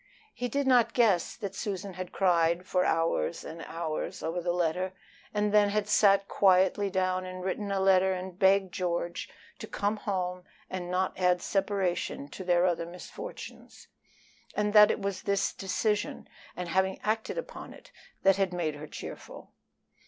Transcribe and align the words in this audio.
He 0.33 0.47
did 0.49 0.65
not 0.65 0.95
guess 0.95 1.35
that 1.35 1.53
Susan 1.53 1.93
had 1.93 2.11
cried 2.11 2.65
for 2.65 2.83
hours 2.83 3.45
and 3.45 3.61
hours 3.61 4.23
over 4.23 4.41
the 4.41 4.51
letter, 4.51 4.93
and 5.31 5.53
then 5.53 5.69
had 5.69 5.87
sat 5.87 6.27
quietly 6.27 6.89
down 6.89 7.23
and 7.23 7.43
written 7.43 7.71
a 7.71 7.79
letter 7.79 8.11
and 8.11 8.39
begged 8.39 8.73
George 8.73 9.29
to 9.59 9.67
come 9.67 9.97
home 9.97 10.43
and 10.71 10.89
not 10.89 11.19
add 11.19 11.39
separation 11.39 12.27
to 12.29 12.43
their 12.43 12.65
other 12.65 12.87
misfortunes; 12.87 13.89
and 14.55 14.73
that 14.73 14.89
it 14.89 14.99
was 15.03 15.21
this 15.21 15.53
decision, 15.53 16.27
and 16.57 16.69
having 16.69 16.99
acted 17.03 17.37
upon 17.37 17.71
it, 17.71 17.91
that 18.23 18.37
had 18.37 18.51
made 18.53 18.73
her 18.73 18.87
cheerful. 18.87 19.51